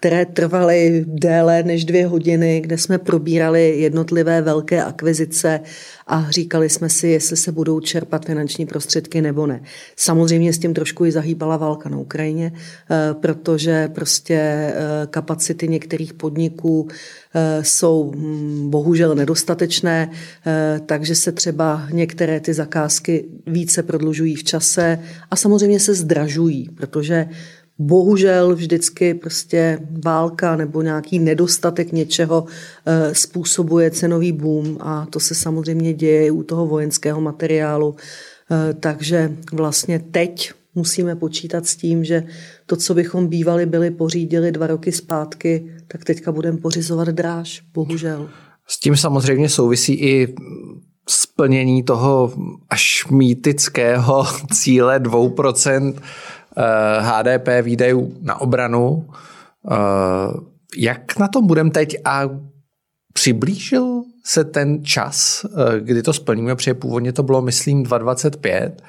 [0.02, 5.60] které trvaly déle než dvě hodiny, kde jsme probírali jednotlivé velké akvizice
[6.08, 9.62] a říkali jsme si, jestli se budou čerpat finanční prostředky nebo ne.
[9.96, 14.74] Samozřejmě s tím trošku i zahýbala válka na Ukrajině, eh, protože prostě eh,
[15.10, 16.88] kapacity některých podniků
[17.34, 20.10] eh, jsou hm, bohužel nedostatečné,
[20.86, 25.00] takže se třeba některé ty zakázky více prodlužují v čase
[25.32, 27.28] a samozřejmě se zdražují, protože
[27.82, 32.46] bohužel vždycky prostě válka nebo nějaký nedostatek něčeho
[32.86, 37.96] eh, způsobuje cenový boom a to se samozřejmě děje i u toho vojenského materiálu.
[38.52, 42.24] Eh, takže vlastně teď musíme počítat s tím, že
[42.66, 48.30] to, co bychom bývali byli pořídili dva roky zpátky, tak teďka budeme pořizovat dráž, bohužel.
[48.68, 50.36] S tím samozřejmě souvisí i
[51.10, 52.34] splnění toho
[52.70, 55.94] až mýtického cíle 2%
[57.00, 59.08] HDP eh, výdajů na obranu.
[59.72, 59.76] Eh,
[60.78, 62.30] jak na tom budeme teď a
[63.14, 68.82] přiblížil se ten čas, eh, kdy to splníme, protože původně to bylo, myslím, 2025.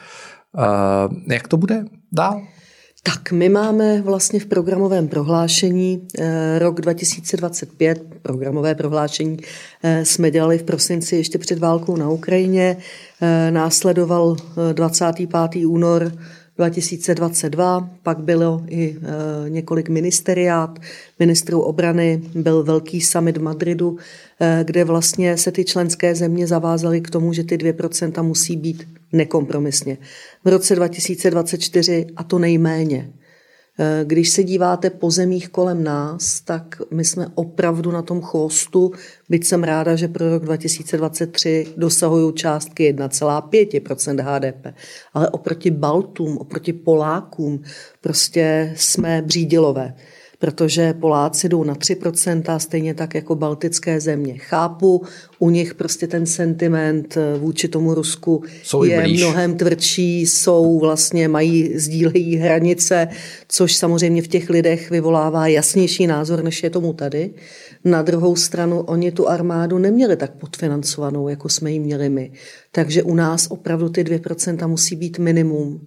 [1.31, 2.43] Jak to bude dál?
[3.03, 6.07] Tak my máme vlastně v programovém prohlášení
[6.59, 9.37] rok 2025, programové prohlášení
[10.03, 12.77] jsme dělali v prosinci ještě před válkou na Ukrajině,
[13.51, 14.37] následoval
[14.73, 15.67] 25.
[15.67, 16.13] únor
[16.63, 20.79] 2022, pak bylo i e, několik ministeriát,
[21.19, 23.97] ministrů obrany, byl velký summit v Madridu,
[24.41, 28.89] e, kde vlastně se ty členské země zavázaly k tomu, že ty 2% musí být
[29.13, 29.99] nekompromisně.
[30.45, 33.13] V roce 2024 a to nejméně.
[33.79, 38.93] Eh, když se díváte po zemích kolem nás, tak my jsme opravdu na tom chvostu,
[39.29, 44.75] byť jsem ráda, že pro rok 2023 dosahují částky 1,5% HDP.
[45.13, 47.63] Ale oproti Baltům, oproti Polákům,
[48.01, 49.95] prostě jsme břídilové
[50.43, 54.39] protože Poláci jdou na 3%, stejně tak jako baltické země.
[54.39, 55.03] Chápu,
[55.39, 59.23] u nich prostě ten sentiment eh, vůči tomu Rusku jsou je blíž.
[59.23, 63.09] mnohem tvrdší, jsou vlastně, mají, sdílejí hranice,
[63.49, 67.31] což samozřejmě v těch lidech vyvolává jasnější názor, než je tomu tady.
[67.85, 72.33] Na druhou stranu, oni tu armádu neměli tak podfinancovanou, jako jsme ji měli my.
[72.73, 75.87] Takže u nás opravdu ty 2% musí být minimum.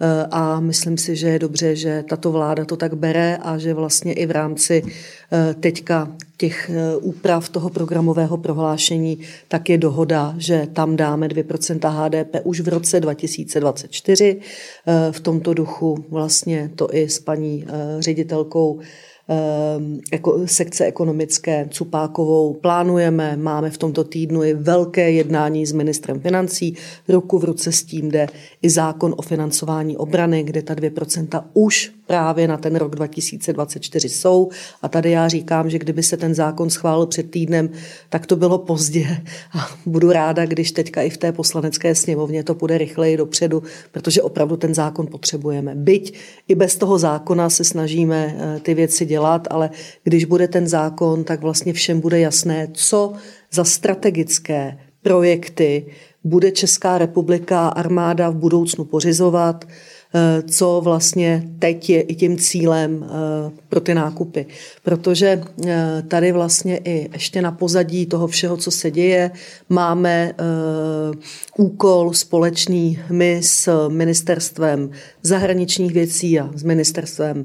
[0.00, 3.74] Eh, a myslím si, že je dobře, že tato vláda to tak bere a že
[3.74, 10.34] vlastně i v rámci eh, teďka těch eh, úprav toho programového prohlášení, tak je dohoda,
[10.38, 14.40] že tam dáme 2% HDP už v roce 2024.
[15.10, 17.66] V tomto duchu vlastně to i s paní
[17.98, 18.80] ředitelkou
[20.12, 23.36] jako sekce ekonomické Cupákovou plánujeme.
[23.36, 26.76] Máme v tomto týdnu i velké jednání s ministrem financí.
[27.08, 28.26] Ruku v ruce s tím jde
[28.62, 34.48] i zákon o financování obrany, kde ta 2% už právě na ten rok 2024 jsou.
[34.82, 37.70] A tady já říkám, že kdyby se ten zákon schválil před týdnem,
[38.08, 39.06] tak to bylo pozdě.
[39.58, 43.62] A budu ráda, když teďka i v té poslanecké sněmovně to půjde rychleji dopředu,
[43.92, 45.74] protože opravdu ten zákon potřebujeme.
[45.74, 46.14] Byť
[46.48, 49.70] i bez toho zákona se snažíme eh, ty věci dělat, ale
[50.04, 53.12] když bude ten zákon, tak vlastně všem bude jasné, co
[53.52, 55.86] za strategické projekty
[56.24, 59.64] bude Česká republika armáda v budoucnu pořizovat,
[60.16, 64.46] Eh, co vlastně teď je i tím cílem eh, pro ty nákupy.
[64.82, 69.30] Protože eh, tady vlastně i ještě na pozadí toho všeho, co se děje,
[69.68, 70.32] máme
[71.58, 74.90] úkol společný my s ministerstvem
[75.22, 77.44] zahraničních věcí a s ministerstvem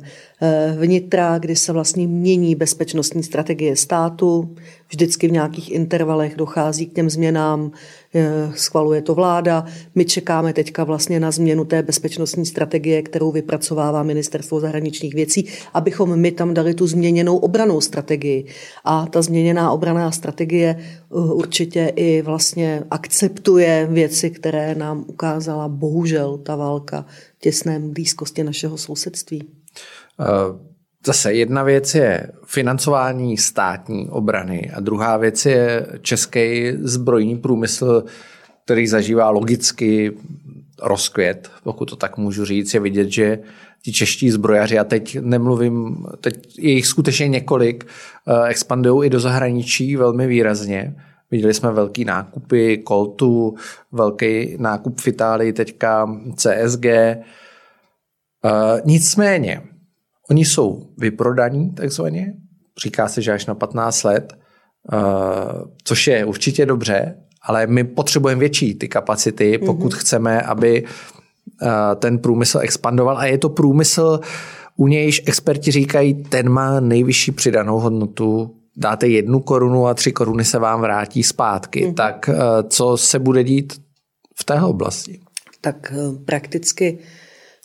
[0.77, 4.55] vnitra, kdy se vlastně mění bezpečnostní strategie státu.
[4.89, 7.71] Vždycky v nějakých intervalech dochází k těm změnám,
[8.55, 9.65] schvaluje to vláda.
[9.95, 16.19] My čekáme teďka vlastně na změnu té bezpečnostní strategie, kterou vypracovává ministerstvo zahraničních věcí, abychom
[16.19, 18.45] my tam dali tu změněnou obranou strategii.
[18.83, 26.37] A ta změněná obraná strategie uh, určitě i vlastně akceptuje věci, které nám ukázala bohužel
[26.37, 27.05] ta válka
[27.37, 29.43] v těsném blízkosti našeho sousedství.
[30.19, 30.68] Uh...
[31.05, 38.03] Zase jedna věc je financování státní obrany a druhá věc je český zbrojní průmysl,
[38.65, 40.11] který zažívá logicky
[40.81, 43.39] rozkvět, pokud to tak můžu říct, je vidět, že
[43.83, 47.87] ti čeští zbrojaři, a teď nemluvím, teď je jich skutečně několik,
[48.27, 50.95] eh, expandují i do zahraničí velmi výrazně.
[51.31, 53.55] Viděli jsme velký nákupy Coltu,
[53.91, 56.85] velký nákup v Itálii, teďka CSG.
[56.85, 57.21] Eh,
[58.85, 59.61] nicméně,
[60.29, 62.33] Oni jsou vyprodaní takzvaně,
[62.83, 64.33] říká se, že až na 15 let,
[64.93, 64.99] uh,
[65.83, 69.97] což je určitě dobře, ale my potřebujeme větší ty kapacity, pokud mm-hmm.
[69.97, 73.17] chceme, aby uh, ten průmysl expandoval.
[73.17, 74.19] A je to průmysl
[74.75, 80.45] u nějž experti říkají, ten má nejvyšší přidanou hodnotu, dáte jednu korunu a tři koruny
[80.45, 81.87] se vám vrátí zpátky.
[81.87, 81.93] Mm.
[81.93, 82.29] Tak
[82.69, 83.73] co se bude dít
[84.35, 85.19] v téhle oblasti?
[85.61, 85.93] Tak
[86.25, 86.99] prakticky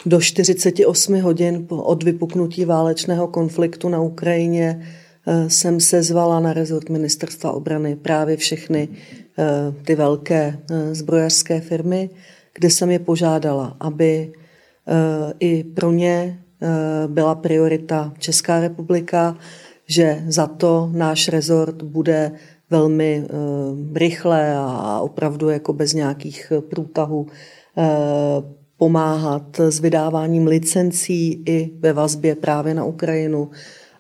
[0.07, 4.83] do 48 hodin od vypuknutí válečného konfliktu na Ukrajině
[5.27, 9.45] eh, jsem se zvala na rezort ministerstva obrany právě všechny eh,
[9.85, 12.11] ty velké eh, zbrojařské firmy,
[12.55, 14.33] kde jsem je požádala, aby
[15.41, 16.41] i pro ně
[17.07, 19.37] byla priorita Česká republika,
[19.87, 22.33] že za to náš rezort bude
[22.71, 23.27] velmi
[23.95, 27.27] rychle a opravdu jako bez nějakých průtahů
[28.85, 33.51] pomáhat s vydáváním licencí i ve vazbě právě na Ukrajinu.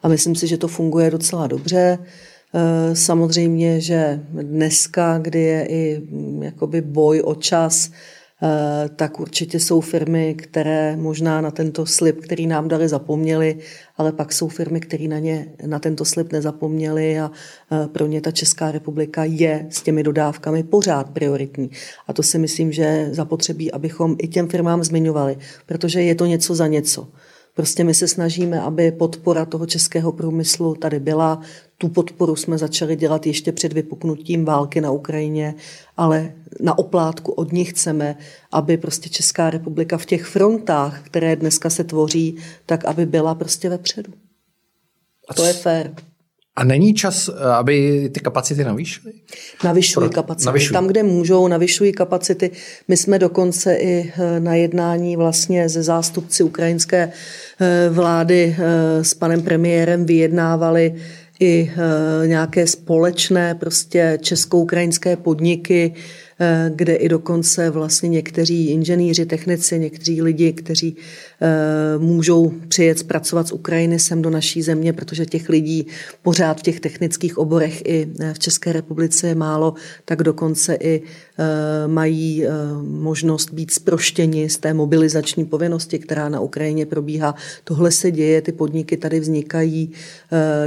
[0.03, 1.99] A myslím si, že to funguje docela dobře.
[1.99, 6.03] Eh, samozřejmě, že dneska, kdy je i
[6.40, 7.90] jakoby boj o čas,
[8.97, 13.59] tak určitě jsou firmy, které možná na tento slib, který nám dali, zapomněli,
[13.97, 17.31] ale pak jsou firmy, které na, ně, na tento slib nezapomněli a
[17.73, 21.71] eh, pro ně ta Česká republika je s těmi dodávkami pořád prioritní.
[22.07, 26.55] A to si myslím, že zapotřebí, abychom i těm firmám zmiňovali, protože je to něco
[26.55, 27.09] za něco.
[27.55, 31.40] Prostě my se snažíme, aby podpora toho českého průmyslu tady byla.
[31.79, 35.55] Tu podporu jsme začali dělat ještě před vypuknutím války na Ukrajině,
[35.97, 38.17] ale na oplátku od nich chceme,
[38.53, 42.37] aby prostě Česká republika v těch frontách, které dneska se tvoří,
[42.67, 44.12] tak aby byla prostě vepředu.
[45.29, 45.95] A to je fér.
[46.57, 49.12] A není čas, aby ty kapacity navýšily?
[49.64, 50.47] Navyšují Pro, kapacity.
[50.47, 50.73] Navyšují.
[50.73, 52.51] Tam, kde můžou, navyšují kapacity.
[52.88, 57.12] My jsme dokonce i eh, na jednání vlastně ze zástupci ukrajinské
[57.61, 60.95] eh, vlády eh, s panem premiérem vyjednávali
[61.40, 61.71] i
[62.27, 66.24] nějaké společné prostě česko-ukrajinské podniky, Eh,
[66.68, 70.97] kde i dokonce vlastně někteří inženýři, technici, někteří lidi, kteří
[71.40, 75.87] eh, můžou přijet pracovat z Ukrajiny sem do naší země, protože těch lidí
[76.23, 81.03] pořád v těch technických oborech i eh, v České republice je málo, tak dokonce i
[81.87, 82.47] mají
[82.83, 87.35] možnost být sproštěni z té mobilizační povinnosti, která na Ukrajině probíhá.
[87.64, 89.92] Tohle se děje, ty podniky tady vznikají,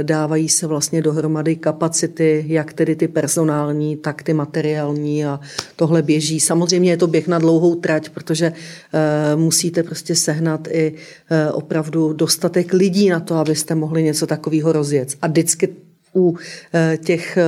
[0.02, 5.40] dávají se vlastně dohromady kapacity, jak tedy ty personální, tak ty materiální a
[5.76, 6.40] tohle běží.
[6.40, 12.12] Samozřejmě je to běh na dlouhou trať, protože uh, musíte prostě sehnat i uh, opravdu
[12.12, 15.14] dostatek lidí na to, abyste mohli něco takového rozjet.
[15.22, 15.68] A vždycky
[16.14, 16.36] u
[16.74, 17.38] eh, těch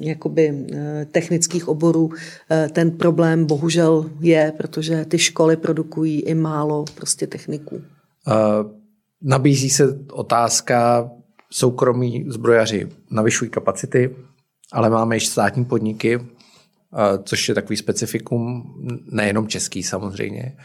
[0.00, 0.66] jakoby
[1.10, 2.10] technických oborů
[2.72, 7.82] ten problém bohužel je, protože ty školy produkují i málo prostě techniků.
[9.22, 11.10] Nabízí se otázka,
[11.50, 14.16] soukromí zbrojaři navyšují kapacity,
[14.72, 16.20] ale máme i státní podniky,
[17.24, 18.74] což je takový specifikum,
[19.10, 20.56] nejenom český samozřejmě.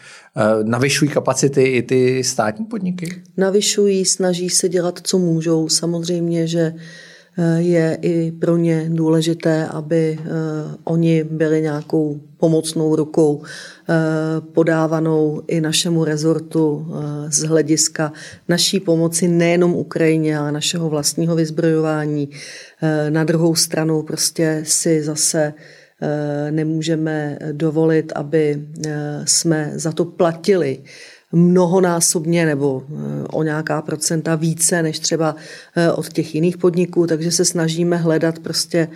[0.63, 3.23] Navyšují kapacity i ty státní podniky?
[3.37, 5.69] Navyšují, snaží se dělat, co můžou.
[5.69, 6.73] Samozřejmě, že
[7.37, 10.27] e, je i pro ně důležité, aby e,
[10.83, 16.87] oni byli nějakou pomocnou rukou e, podávanou i našemu rezortu
[17.29, 18.13] z hlediska
[18.47, 22.29] naší pomoci nejenom Ukrajině, ale našeho vlastního vyzbrojování.
[23.09, 25.53] Na druhou stranu prostě si zase
[26.51, 30.79] nemůžeme dovolit, aby eh, jsme za to platili
[31.31, 35.35] mnohonásobně nebo eh, o nějaká procenta více než třeba
[35.95, 38.87] od těch jiných podniků, takže se snažíme hledat prostě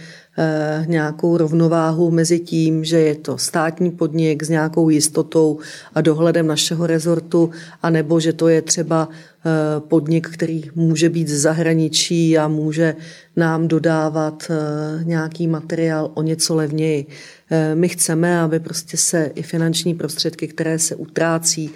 [0.86, 5.60] nějakou rovnováhu mezi tím, že je to státní podnik s nějakou jistotou
[5.96, 7.50] a dohledem našeho rezortu,
[7.84, 9.31] anebo že to je třeba Eh,
[9.80, 12.95] podnik, který může být z zahraničí a může
[13.36, 17.06] nám dodávat eh, nějaký materiál o něco levněji.
[17.51, 21.71] Eh, my chceme, aby prostě se i finanční prostředky, které se utrácí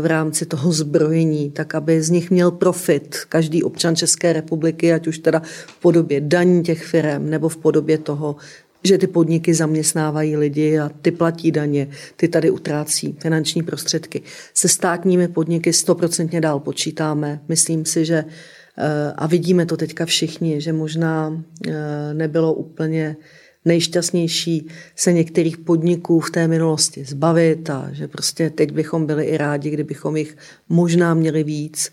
[0.00, 5.06] v rámci toho zbrojení, tak aby z nich měl profit každý občan České republiky, ať
[5.06, 8.36] už teda v podobě daní těch firm nebo v podobě toho,
[8.84, 14.22] že ty podniky zaměstnávají lidi a ty platí daně, ty tady utrácí finanční prostředky.
[14.54, 17.40] Se státními podniky stoprocentně dál počítáme.
[17.48, 23.16] Myslím si, že eh, a vidíme to teďka všichni, že možná eh, nebylo úplně
[23.64, 29.36] nejšťastnější se některých podniků v té minulosti zbavit a že prostě teď bychom byli i
[29.36, 30.36] rádi, kdybychom jich
[30.68, 31.92] možná měli víc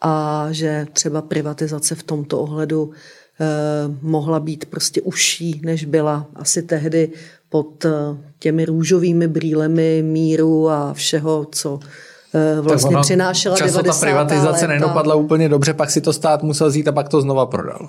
[0.00, 2.90] a že třeba privatizace v tomto ohledu
[4.02, 7.10] mohla být prostě užší, než byla asi tehdy
[7.52, 7.90] pod eh,
[8.38, 11.80] těmi růžovými brýlemi míru a všeho, co
[12.34, 14.00] eh, vlastně ono, přinášela často 90.
[14.00, 14.66] ta privatizace léta.
[14.66, 17.88] nedopadla úplně dobře, pak si to stát musel vzít a pak to znova prodal.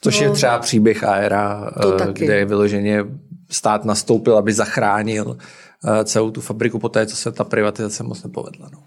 [0.00, 1.70] Což no, je třeba příběh Aera,
[2.12, 3.04] kde je vyloženě
[3.50, 5.36] stát nastoupil, aby zachránil
[6.04, 8.68] celou tu fabriku po té, co se ta privatizace moc nepovedla.
[8.72, 8.78] No.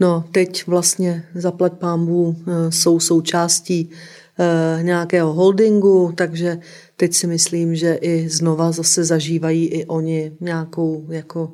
[0.00, 2.36] No, teď vlastně zaplať pámbu
[2.68, 3.90] jsou součástí
[4.82, 6.58] nějakého holdingu, takže
[6.96, 11.52] teď si myslím, že i znova zase zažívají i oni nějakou jako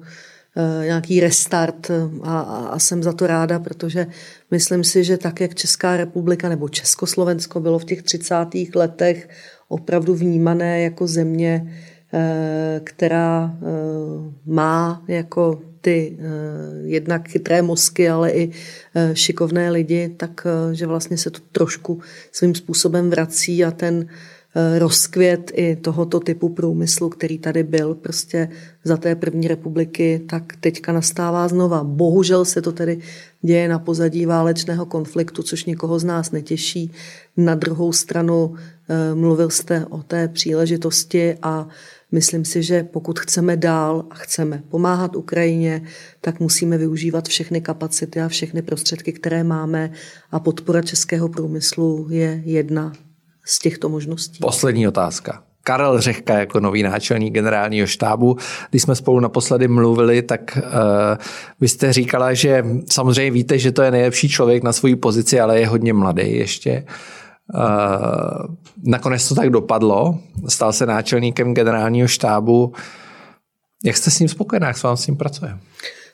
[0.58, 1.90] Eh, nějaký restart
[2.22, 4.06] a, a jsem za to ráda, protože
[4.50, 8.34] myslím si, že tak, jak Česká republika nebo Československo bylo v těch 30.
[8.74, 9.28] letech
[9.68, 11.74] opravdu vnímané jako země,
[12.14, 13.66] eh, která eh,
[14.46, 16.16] má jako ty
[16.84, 18.50] jednak chytré mozky, ale i
[19.12, 22.00] šikovné lidi, tak že vlastně se to trošku
[22.32, 24.06] svým způsobem vrací a ten
[24.58, 28.48] Eh, rozkvět i tohoto typu průmyslu, který tady byl prostě
[28.84, 31.84] za té první republiky, tak teďka nastává znova.
[31.84, 32.98] Bohužel se to tedy
[33.42, 36.92] děje na pozadí válečného konfliktu, což nikoho z nás netěší.
[37.36, 41.68] Na druhou stranu eh, mluvil jste o té příležitosti a
[42.16, 45.82] myslím si, že pokud chceme dál a chceme pomáhat Ukrajině,
[46.20, 49.90] tak musíme využívat všechny kapacity a všechny prostředky, které máme
[50.32, 52.92] a podpora českého průmyslu je jedna
[53.44, 54.38] z těchto možností.
[54.40, 55.42] Poslední otázka.
[55.62, 58.36] Karel Řehka jako nový náčelník generálního štábu.
[58.70, 60.62] Když jsme spolu naposledy mluvili, tak uh,
[61.60, 65.60] vy jste říkala, že samozřejmě víte, že to je nejlepší člověk na své pozici, ale
[65.60, 66.84] je hodně mladý ještě.
[66.86, 66.94] Uh,
[68.84, 70.18] nakonec to tak dopadlo.
[70.48, 72.72] Stal se náčelníkem generálního štábu.
[73.84, 75.58] Jak jste s ním spokojená, jak s vám s ním pracuje?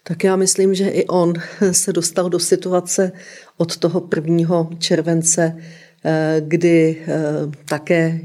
[0.03, 1.33] Tak já myslím, že i on
[1.72, 3.12] se dostal do situace
[3.57, 4.68] od toho 1.
[4.78, 5.57] července
[6.05, 7.22] Eh, kdy eh,
[7.64, 8.20] také eh,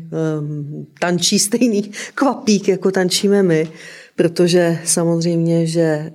[1.00, 3.68] tančí stejný kvapík, jako tančíme my,
[4.18, 6.12] protože samozřejmě, že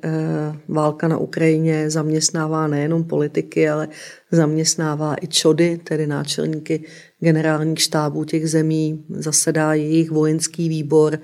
[0.68, 3.88] válka na Ukrajině zaměstnává nejenom politiky, ale
[4.30, 6.84] zaměstnává i čody, tedy náčelníky
[7.20, 11.18] generálních štábů těch zemí, zasedá jejich vojenský výbor,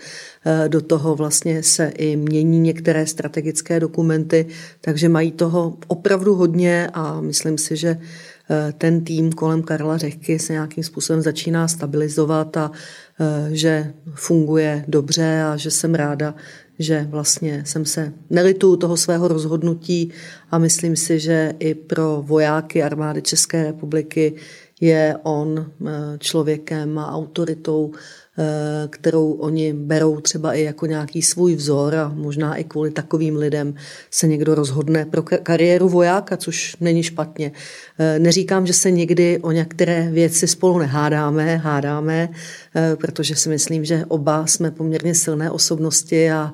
[0.68, 4.46] do toho vlastně se i mění některé strategické dokumenty,
[4.80, 7.98] takže mají toho opravdu hodně a myslím si, že
[8.50, 12.70] Eh, ten tým kolem Karla Řehky se nějakým způsobem začíná stabilizovat a
[13.20, 16.34] eh, že funguje dobře a že jsem ráda,
[16.78, 20.12] že vlastně jsem se nelituju toho svého rozhodnutí
[20.50, 24.34] a myslím si, že i pro vojáky armády České republiky
[24.80, 27.92] je on eh, člověkem a autoritou,
[28.40, 33.36] Eh, kterou oni berou třeba i jako nějaký svůj vzor a možná i kvůli takovým
[33.36, 33.74] lidem
[34.10, 37.52] se někdo rozhodne pro kariéru vojáka, což není špatně.
[37.98, 42.28] Eh, neříkám, že se někdy o některé věci spolu nehádáme, hádáme,
[43.00, 46.52] protože si myslím, že oba jsme poměrně silné osobnosti a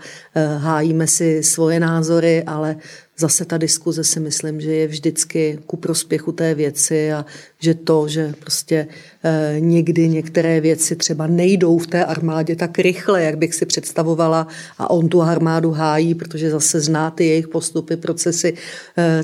[0.58, 2.76] hájíme si svoje názory, ale
[3.18, 7.26] zase ta diskuze si myslím, že je vždycky ku prospěchu té věci a
[7.58, 8.86] že to, že prostě
[9.24, 14.46] e, někdy některé věci třeba nejdou v té armádě tak rychle, jak bych si představovala
[14.78, 18.54] a on tu armádu hájí, protože zase zná ty jejich postupy, procesy,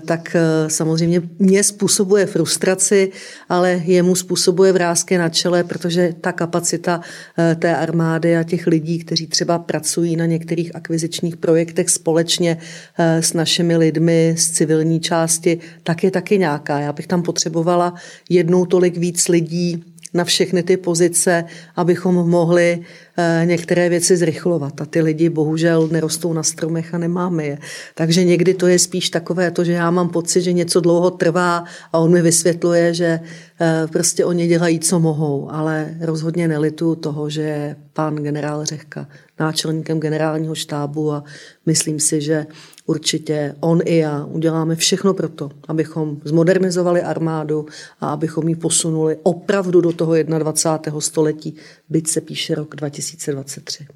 [0.07, 0.37] tak
[0.69, 3.13] samozřejmě mě způsobuje frustraci,
[3.49, 6.90] ale jemu způsobuje vrázky na čele, protože ta kapacita
[7.39, 12.57] e, té armády a těch lidí, kteří třeba pracují na některých akvizičních projektech společně
[12.99, 16.81] e, s našimi lidmi z civilní části, tak je taky nějaká.
[16.81, 17.95] Já bych tam potřebovala
[18.29, 19.85] jednou tolik víc lidí
[20.15, 21.45] na všechny ty pozice,
[21.77, 22.83] abychom mohli
[23.17, 24.81] eh, některé věci zrychlovat.
[24.81, 27.59] A ty lidi bohužel nerostou na stromech a nemáme je.
[27.95, 31.65] Takže někdy to je spíš takové to, že já mám pocit, že něco dlouho trvá
[31.93, 33.21] a on mi vysvětluje, že
[33.61, 35.51] eh, prostě oni dělají, co mohou.
[35.51, 39.07] Ale rozhodně nelitu toho, že je pan generál Řehka
[39.41, 41.25] náčelníkem generálního štábu a
[41.67, 42.47] myslím si, že
[42.91, 47.67] určitě on i já uděláme všechno pro to, abychom zmodernizovali armádu
[48.01, 51.01] a abychom ji posunuli opravdu do toho 21.
[51.01, 51.57] století,
[51.89, 53.87] byť se píše rok 2023.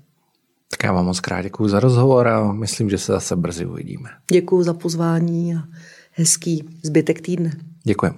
[0.70, 4.10] Tak já vám moc krát děkuji za rozhovor a myslím, že se zase brzy uvidíme.
[4.32, 5.58] Děkuji za pozvání a
[6.10, 7.52] hezký zbytek týdne.
[7.84, 8.10] Děkuji.